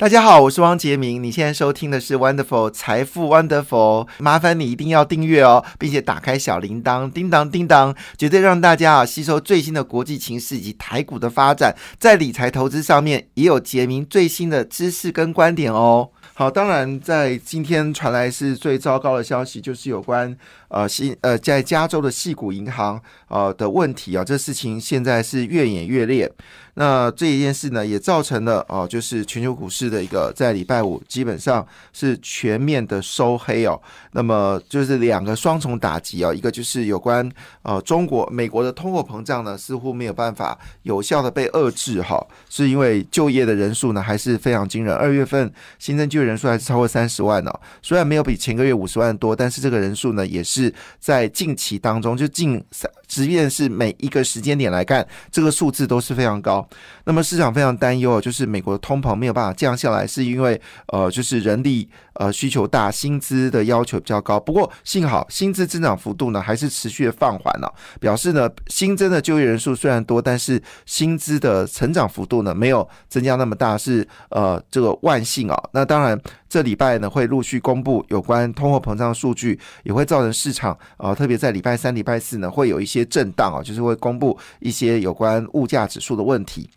[0.00, 1.22] 大家好，我是汪杰明。
[1.22, 16.08] 你现在收听的是 Wonderful 财富 Wonderful，麻烦你一定要订阅哦，并且打开小铃铛，叮当叮当，绝对让大家啊吸收最新的国际情势以及台股的发展，在理财投资上面也有杰明最新的知识跟观点哦。
[16.32, 20.34] 好，当然在今天传来是最糟糕的消息，就是有关
[20.68, 22.98] 呃新呃在加州的细谷银行
[23.28, 26.32] 呃的问题啊，这事情现在是越演越烈。
[26.74, 33.78] 那这一件事呢，也造成了哦，就是全球股市的一个在礼拜五基本上是全面的收黑哦。
[34.12, 37.28] 那么就是两个双重打击哦，一个就是有关
[37.62, 47.60] 呃中国美国的通货膨胀呢，似乎没有办法有效的被遏制哈，是因为就业的人数呢还是非常惊人，二月份新增就业人数还是超过三十万哦。
[47.82, 56.66] 虽然没有比前个月五十万多，但是这个人数呢也是在近期当中就近三，即便是每一个时间点来看，这个数字都是非常高。
[57.04, 64.38] 那么市场非常担忧，就是美国的通膨没有办法降下来，是因为呃，就是人力呃需求大，薪资的要求比较高。
[64.38, 75.56] 不过幸好薪资增长幅度呢还是持续的放缓了，表示呢新增的就业人数虽然多，但是薪资的成长幅度呢没有增加那么大，是呃这个万幸啊。
[75.72, 86.68] 那当然这礼拜呢会陆续公布有关通货膨胀数据，也会造成市场啊，特别在礼拜三、礼拜四呢会有一些震荡啊，就是会公布一些有关物价指数的问题。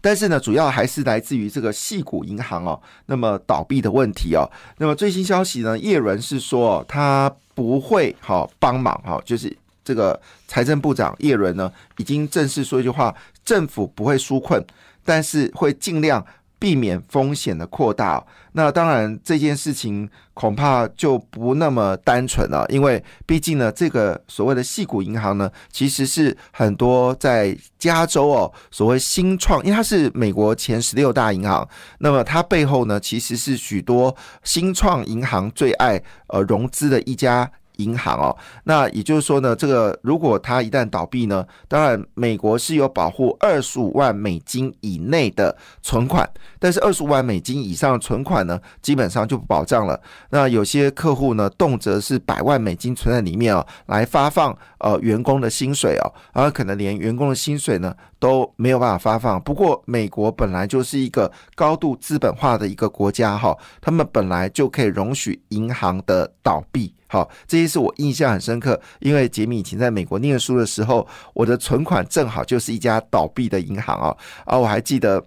[0.00, 4.48] 但是呢，主要还是来自于这个细谷银行哦，那么倒闭的问题哦。
[4.78, 9.54] 那么最新消息呢，叶伦是说他不会好帮忙哈，就是
[9.84, 14.64] 这个财政部长叶伦呢，已经正式说一句话：政府不会纾困，
[15.04, 16.24] 但是会尽量。
[16.58, 37.50] 避免风险的扩大，那当然这件事情恐怕就不那么单纯了，因为毕竟呢，这个所谓的细谷银行呢，其实是很多在加州哦，所谓新创，因为它是美国前十六大银行，那么它背后呢，其实是许多新创银行最爱呃融资的一家。
[37.76, 46.28] 银行哦，那也就是说呢，这个如果它一旦倒闭呢，当然美国是有保护二十五万美金以内的存款，
[46.58, 50.00] 但是二十五万美金以上的存款呢，基本上就不保障了。
[50.30, 59.40] 那有些客户呢，动辄是百万美金存在里面哦，来发放呃员工的薪水哦，而可能连员工的薪水呢都没有办法发放。
[59.42, 66.94] 不过美国本来就是一个高度资本化的一个国家哈，他们本来就可以容许银行的倒闭。
[67.08, 75.24] 好，这些是我印象很深刻，因为杰米以前在美国念书的时候，我的存款正好就是一家倒闭的银行啊，啊，我还记得，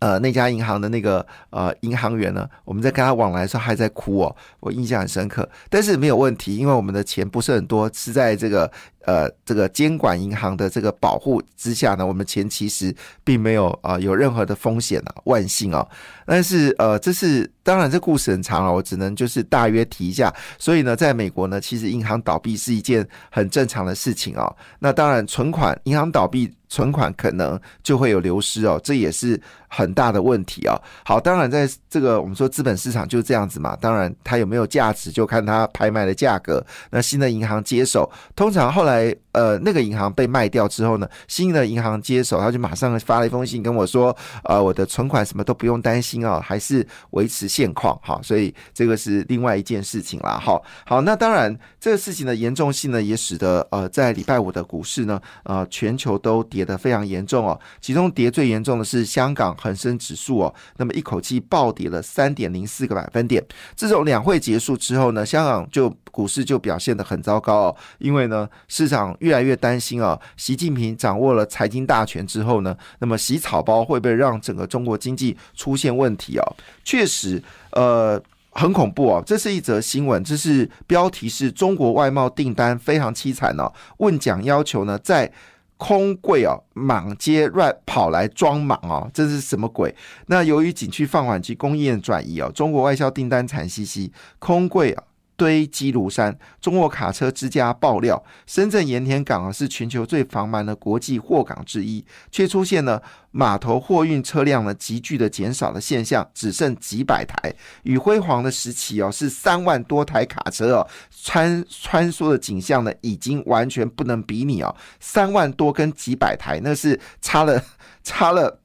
[0.00, 8.70] 呃，那家银行的那个呃银行员呢，我们在跟他往来的时候还在哭哦，我印象很深刻，但是没有问题，因为我们的钱不是很多，是在这个。
[9.04, 15.86] 呃，这个监管银行的这个保护之下呢，我们钱其实并没有啊有任何的风险啊，万幸啊。
[16.24, 20.32] 但是呃，这是当然，这故事很长啊，我只能就是大约提一下。
[20.58, 24.50] 所以呢，在美国呢，其实银行倒闭是一件很正常的事情啊。
[24.78, 29.38] 那当然，存款银行倒闭，存款可能就会有流失哦，这也是
[29.68, 30.76] 很大的问题啊。
[31.04, 33.76] 好，当然在这个我们说资本市场就是这样子嘛。
[33.80, 36.64] 当然，它有没有价值，就看它拍卖的价格。
[36.90, 38.91] 那新的银行接手，通常后来。
[38.92, 63.42] 来，呃，那个银行被卖掉之后呢，新的银行接手，他就马上发了一封信跟我说，呃，我的存款什么都不用担心啊，还是维持现况，哈，所以这个是另外一件事情啦，好，好，那当然这个事情的严重性呢，也使得呃，在礼拜五的股市呢，呃，全球都跌得非常严重哦，其中跌最严重的是香港恒生指数哦，那么一口气暴跌了三点零四个百分点，
[63.74, 68.46] 自从两会结束之后呢，香港就股市就表现得很糟糕哦，因为呢。
[68.68, 76.44] 市场越来越担心啊，习近平掌握了财经大权之后呢，那么洗草包会不会让整个中国经济出现问题啊？
[76.84, 79.22] 确实，呃，很恐怖啊！
[79.24, 85.32] 这是一则新闻，这是标题是中国外贸订单非常凄惨哦，问奖要求呢在
[85.76, 89.94] 空柜啊满街乱跑来装满啊，这是什么鬼？
[90.26, 95.04] 那由于景区放缓及供应链转移哦，中国外销订单惨兮兮，空柜啊。
[95.36, 107.54] 堆积如山，中国卡车之家爆料，深圳盐田港啊是全球最繁忙的国际货港之一，却出现了码头货运车辆呢急剧的减少的现象，只剩几百台。
[107.82, 114.74] 与辉煌的时期哦是三万多台卡车哦穿穿梭的景象呢，已经完全不能比拟哦。
[115.00, 117.62] 三万多跟几百台，那是差了
[118.04, 118.60] 差了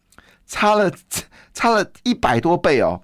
[0.45, 0.91] 差了
[1.53, 3.01] 差了一百多倍哦。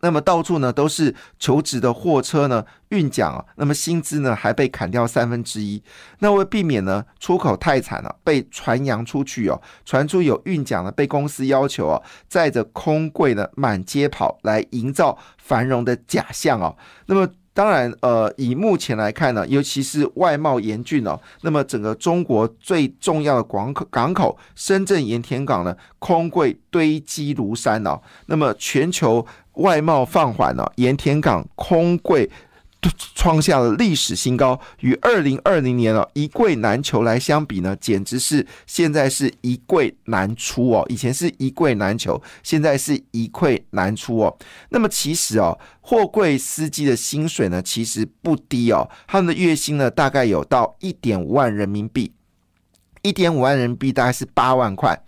[0.00, 5.82] 那么到处呢都是求职的货车呢运奖啊，那么薪资呢还被砍掉三分之一。
[6.20, 16.76] 那为避免呢出口太惨了，被传扬出去哦，传出有运奖呢被公司要求啊载着空柜呢满街跑来营造繁荣的假象哦。
[17.06, 29.26] 那么当然，呃，以目前来看呢，尤其是外贸严峻哦，那么整个中国最重要的港口港口深圳盐田港呢空柜堆积如山哦，那么全球。
[29.60, 32.28] 外贸放缓了，盐田港空柜
[33.14, 40.86] 创下了历史新高，与二零二零年了一柜难求来相比呢，简直是现在是一柜难出哦。
[40.88, 44.34] 以前是一柜难求，现在是一柜难出哦。
[44.70, 52.12] 那么其实哦，货柜司机的薪水呢，其实不低哦，他们的月薪呢，大概有到一点五万人民币，
[53.02, 54.98] 一点五万人民币大概是八万块。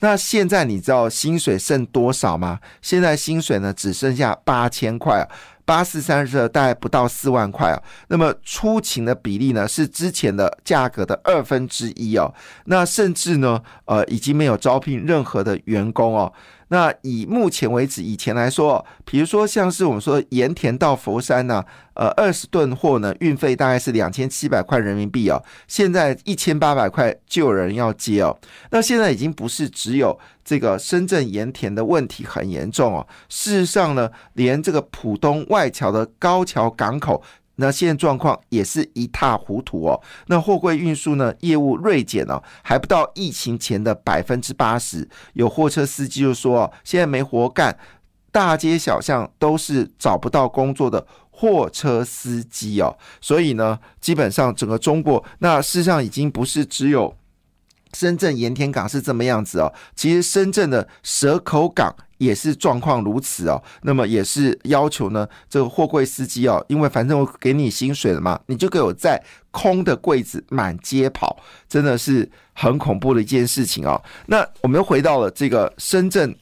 [0.00, 2.60] 那现在你知道薪水剩多少吗？
[2.80, 5.24] 现在薪水呢只剩下八千块啊，
[5.64, 7.82] 八四三十二大概不到四万块啊。
[8.08, 12.32] 那么出勤的比例呢是之前的价格的二分之一哦。
[12.66, 16.32] 那甚至呢，呃，已经没有招聘任何的员工哦。
[16.68, 25.42] 那以目前为止，以前来说，比如说像是我们说盐田到佛山呢，呃，二十吨货呢，运费大概是两千七百块人民币哦。
[25.66, 28.38] 现在一千八百块就有人要接哦。
[28.70, 37.22] 那现在已经不是只有这个深圳盐田的问题很严重哦，事实上呢，连这个浦东外桥的高桥港口。
[37.60, 40.00] 那现在状况也是一塌糊涂哦。
[40.28, 45.08] 那货柜运输呢，业务锐减哦，还不到疫情前的百分之八十。
[45.32, 47.76] 有货车司机就说现在没活干，
[48.30, 52.96] 大街小巷都是找不到工作的货车司机哦。
[53.20, 57.14] 所以呢，基本上整个中国，那事实上已经不是只有
[57.92, 59.74] 深圳盐田港是这么样子哦。
[59.96, 61.94] 其实深圳的蛇口港。
[62.18, 69.20] 也是状况如此哦，那么也是要求呢，这个货柜司机哦，因为反正我给你薪水了嘛，你就给我在
[69.50, 71.36] 空的柜子满街跑，
[71.68, 74.00] 真的是很恐怖的一件事情哦。
[74.26, 76.36] 那我们又回到了这个深圳。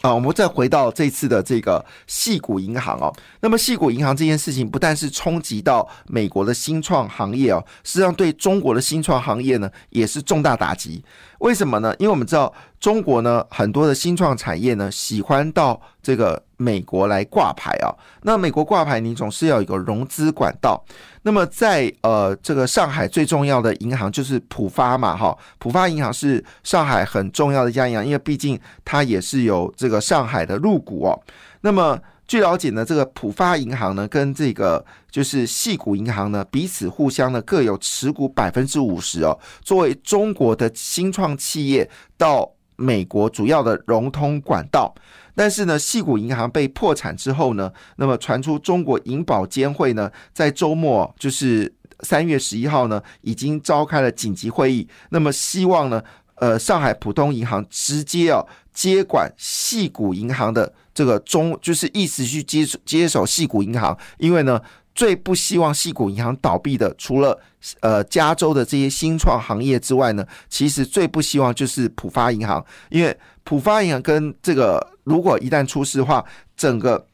[0.00, 3.12] 啊，我们再回到这次的这个细谷银行哦。
[3.40, 11.02] 那么细谷银行这件事情不但是冲击到美国的新创行业哦，实际上对中国的新创行业呢也是重大打击。
[11.38, 11.94] 为什么呢？
[11.98, 17.94] 因为我们知道中国呢很多的新创产业呢喜欢到这个美国来挂牌啊。
[18.22, 20.82] 那美国挂牌，你总是要有一个融资管道。
[21.22, 31.20] 那么在呃这个上海最重要的银行就是浦发嘛，哈，浦发银行是上海很重要的一家银行，因为毕竟它也是有这个上海的入股哦。
[31.60, 44.94] 那么据了解呢，这个浦发银行呢跟这个就是细谷银行呢彼此互相呢各有持股百分之五十哦，作为中国的新创企业到美国主要的融通管道。
[45.34, 56.02] 但是呢，细谷银行被破产之后呢，那么传出中国银保监会呢，在周末就是三月十一号呢，已经召开了紧急会议，那么希望呢，
[56.34, 58.44] 呃，上海浦东银行直接啊
[58.74, 64.60] 接管细谷银行的这个中，就是意思去接接手细谷银行，因为呢。
[64.94, 67.40] 最不希望细谷银行倒闭的，除了
[67.82, 76.24] 呃加州的这些新创行业之外呢，其实最不希望就是浦发银行，因为浦发银行跟这个如果一旦出事的话，
[76.56, 77.06] 整个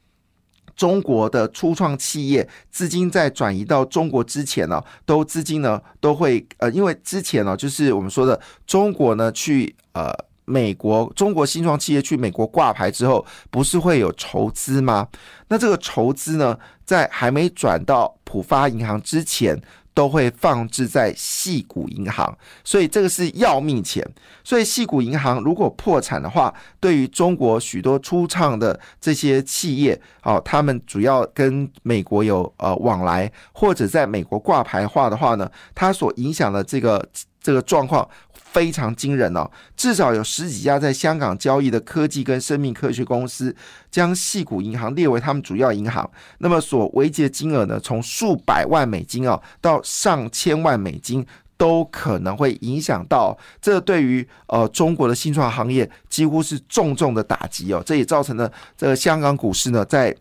[0.74, 10.10] 中国的初创企业资金在转移到中国之前呢，都资金呢都会呃，因为之前呢就是我们说的中国呢去呃。
[10.44, 15.08] 美国中国新创企业去美国挂牌之后，不是会有筹资吗？
[15.48, 19.58] 那这个筹资呢，在还没转到浦发银行之前，
[19.94, 24.06] 都会放置在细谷银行，所以这个是要命钱。
[24.42, 37.02] 所以细谷银行如果破产的话，对于中国许多初创的这些企业，哦，他们主要跟美国有呃往来，或者在美国挂牌化的话呢，它所影响的这个
[37.40, 38.06] 这个状况。
[38.54, 43.54] 非常惊人哦，至少有十几家在香港交易的科技跟生命科学公司，
[43.90, 46.08] 将细谷银行列为他们主要银行。
[46.38, 53.36] 那么所危及的金额呢，从数百万美金哦，到上千万美金，都可能会影响到。
[53.60, 57.82] 这对于呃中国的新创行业，几乎是重重的打击哦。
[57.84, 60.14] 这也造成了这个香港股市呢，在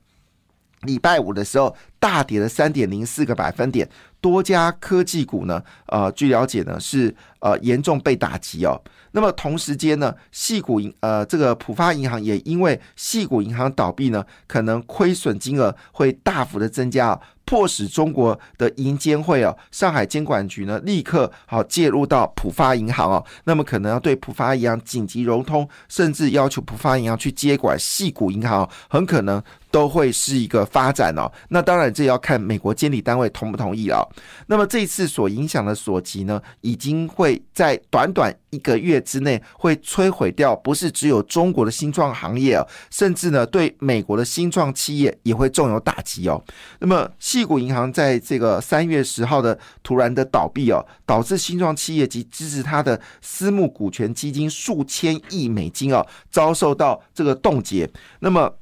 [0.83, 1.75] 礼拜五的时候。
[2.03, 3.87] 大跌了三点零四个百分点。
[4.19, 8.77] 多家科技股呢，呃，据了解呢是呃严重被打击哦。
[9.11, 17.17] 那么同时间呢，细股银呃这个浦发银行也因为细股银行倒闭呢，可能亏损金额会大幅的增加。
[17.45, 29.41] 迫使中国的银监会哦，上海监管局呢立刻好介入到浦发银行哦，那么可能要对浦发银行紧急融通，甚至要求浦发银行去接管细谷银行，很可能
[29.73, 31.29] 都会是一个发展哦。
[31.49, 34.07] 那当然这要看美国监理单位同不同意了。
[34.45, 46.39] 那么这次所影响的所及呢，已经会在短短一个月之内会摧毁掉，不是只有中国的新创行业哦，甚至呢对美国的新创企业也会重有打击哦。
[46.79, 47.09] 那么。
[47.17, 57.89] 细谷银行在这个三月十号的突然的倒闭哦，导致新创企业及支持它的私募股权基金数千亿美金哦，遭受到这个冻结。
[58.19, 58.53] 那么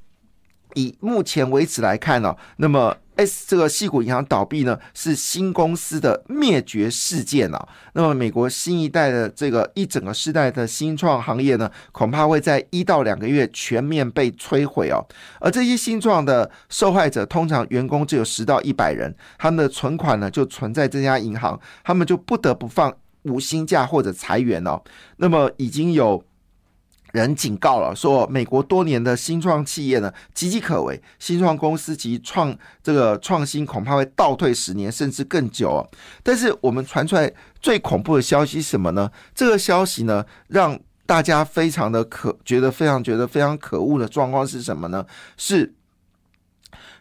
[0.75, 2.95] 以目前为止来看呢，那么。
[3.17, 7.67] S 这个细股银行倒闭呢，是新公司的灭绝事件啊。
[7.93, 15.05] 那么，美国新一代的这个一整个世代的新创行业呢，恐怕会在一到两个月全面被摧毁哦。
[15.39, 22.91] 而这些新创的受害者，通常员工只有十到一百人，他们的存款呢就存在这家银行，他们就不得不放
[23.23, 24.81] 无薪假或者裁员哦。
[25.17, 26.23] 那么，已经有。
[27.11, 35.85] 人警告了，说美国多年的新创企业呢岌岌可危，新创公司及创这个创新恐怕会倒退十年甚至更久。
[36.23, 39.11] 但是我们传出来最恐怖的消息是什么呢？
[39.35, 45.05] 这个消息呢让大家非常的可觉得非常觉得非常可恶的状况是什么呢？
[45.37, 45.73] 是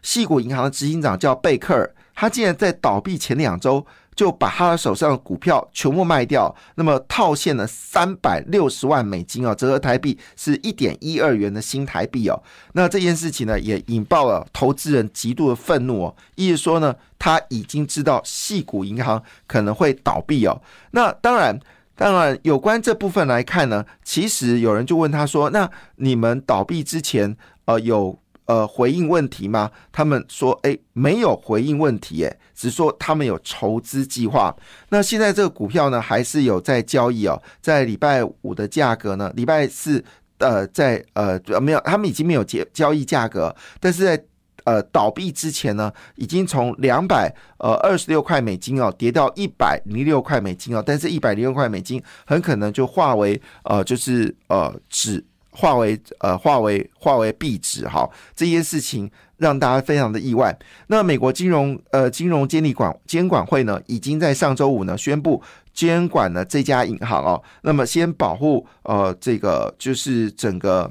[0.01, 3.85] 细谷银行的执行长叫贝克尔，他竟然在倒闭前两周。
[4.21, 12.39] 就把他的手上的股票全部卖掉，那么套现了三百六十万美金哦，折合台币是一点一二元的新台币哦。
[12.73, 20.61] 那这件事情呢，也引爆了投资人极度的愤怒哦，意思说呢，他已经知道细谷银行可能会倒闭哦。
[20.91, 21.59] 那当然，
[21.95, 27.35] 当然有关这部分来看呢，其实有人就问他说：“那你们倒闭之前，
[27.65, 29.71] 呃，有？”呃，回应问题吗？
[29.91, 34.53] 他们说，哎，没有回应问题，哎，只说他们有筹资计划。
[34.89, 40.03] 那现在这个股票呢，还是有在交易哦，在礼拜五的价格呢，礼拜四
[40.39, 44.21] 呃，在呃没有，他们已经没有交交易价格，但是在
[44.65, 55.23] 呃倒闭之前呢，已经从两百呃二十六块美金哦，跌到一百零六块美金哦，但是一百零六块美金很可能就化为呃就是呃纸。
[55.51, 60.57] 化为呃化为化为币值哈，这件事情让大家非常的意外。
[60.87, 65.41] 那美国金融呃金融监理管监管会呢，已经在上周五呢宣布
[65.73, 67.41] 监管了这家银行哦。
[67.63, 70.89] 那么先保护呃这个就是整个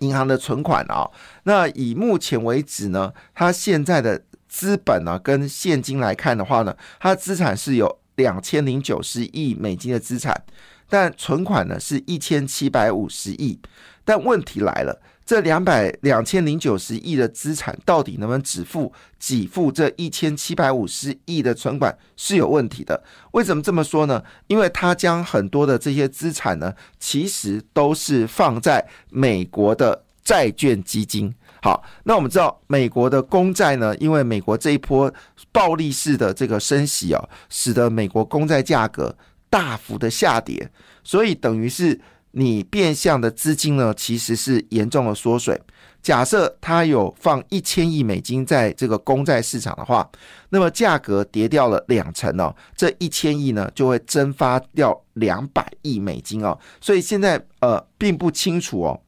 [0.00, 1.08] 银行的存款啊。
[1.44, 10.44] 那以目前为止呢，它现在的资本呢跟现金来看的话呢，它资产是有两千零九十亿美金的资产。
[10.88, 13.58] 但存款呢是一千七百五十亿，
[14.04, 23.02] 但问题来了，这两百两千零九十亿的资产到底能不能只付给付这一千七百五十亿的存款是有问题的。
[23.32, 24.22] 为什么这么说呢？
[24.46, 31.34] 因为他将很多的这些资产呢，其实都是放在美国的债券基金。
[31.62, 35.12] 好，那我们知道美国的公债呢，因为美国这一波
[35.50, 39.16] 暴力式的这个升息啊，使得美国公债价格。
[39.56, 40.70] 大幅的下跌，
[41.02, 41.98] 所以等于是
[42.32, 45.58] 你变相的资金呢，其实是严重的缩水。
[46.02, 50.06] 假设它有放一千亿美金在这个公债市场的话，
[50.50, 56.58] 那么价格跌掉了两成哦，这一千亿呢就会蒸发掉两百亿美金哦。
[56.78, 59.00] 所以现在呃并不清楚哦。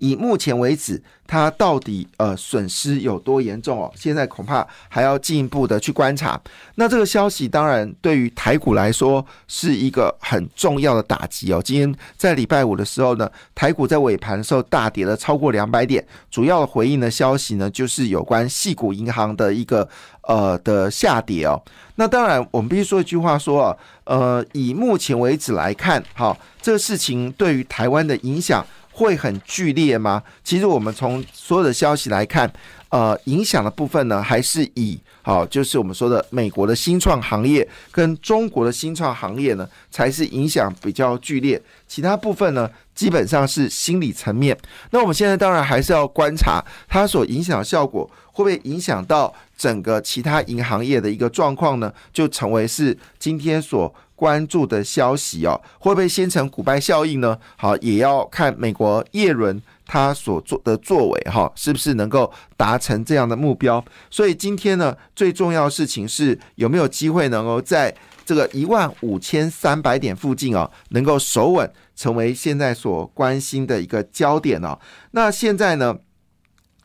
[0.00, 3.92] 以目前为止，它到底呃损失有多严重哦？
[3.94, 6.40] 现在恐怕还要进一步的去观察。
[6.74, 11.62] 那这个消息当然对于台股来说是一个很重要的打击哦。
[11.64, 16.04] 今天在礼拜五的时候呢，台股在尾盘的时候大跌了超过两百点。
[16.30, 19.88] 主要的回应的消息呢，就是有关系股银行的一个
[20.22, 21.62] 呃的下跌哦。
[21.96, 28.66] 那当然，我们必须说一句话说啊，呃，以目前为止来看，哈，这个事情对于台湾的影响。
[29.00, 30.22] 会很剧烈吗？
[30.44, 32.52] 其实我们从所有的消息来看，
[32.90, 41.60] 呃，影响的部分呢，还是以好，就是我们说的美国的新创行业跟中国的新创行业呢，才是影响比较剧烈。
[41.88, 44.54] 其他部分呢，基本上是心理层面。
[44.90, 51.90] 那我们现在当然还是要观察它所影响的效果，会不会影响到整个其他银行业的一个状况呢？
[52.12, 53.94] 就成为是今天所。
[54.20, 57.38] 关注的消息哦，会不会先成股败效应呢？
[57.56, 63.82] 好，也要看美国叶伦他所做的作为哈，是不是能够达成这样的目标？
[64.10, 67.94] 所以今天呢，最重要的事情是有没有机会能够在
[68.26, 74.78] 这个一万五千三百点附近哦，能够守稳，成为现在所关心的一个焦点哦。
[75.12, 75.96] 那现在呢，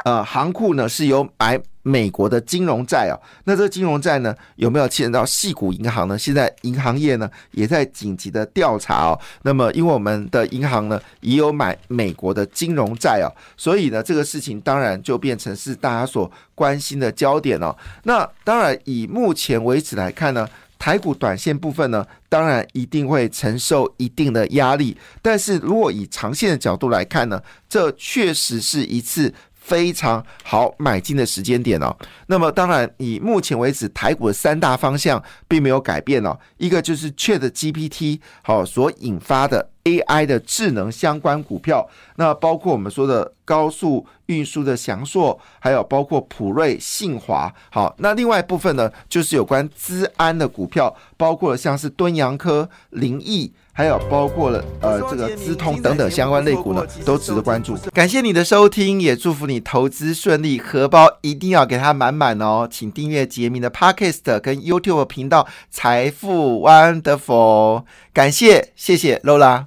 [0.06, 1.62] 呃，行库呢是由买。
[1.88, 3.13] 美国的金融债啊，
[3.44, 6.18] 那这个金融债呢有没有牵扯到细股银行呢？
[6.18, 9.20] 现在银行业呢也在紧急的调查哦。
[9.44, 17.75] 那么因为我们的银行呢也有买美国的金融债哦，所以呢这个事情当然就变成是大家所关心的焦点哦。
[18.01, 20.50] 那当然以目前为止来看呢，
[20.80, 24.98] 台股短线部分呢，当然一定会承受一定的压力。
[25.22, 27.39] 但是如果以长线的角度来看呢，
[27.70, 29.32] 这确实是一次。
[29.65, 31.95] 非常好买进的时间点哦。
[32.27, 36.38] 那么当然，以目前为止台股的三大方向并没有改变哦。
[36.57, 47.53] 一个就是 Chat GPT 好所引发的 AI 的智能相关股票，那包括我们说的高速运输的翔硕，还有包括普瑞、信华。
[47.69, 53.53] 好，那另外一部分呢，就是有关资安的股票，包括像是敦洋科、林毅。
[53.77, 57.75] 还有包括了呃这个资通等等相关类股呢，都值得关注。
[57.93, 62.65] 感谢你的收听，也祝福你投资顺利，荷包一定要给它满满哦。
[62.71, 67.83] 请订阅杰明的 Podcast 跟 YouTube 频道财富 Wonderful。
[68.13, 69.65] 感谢，谢谢 Lola。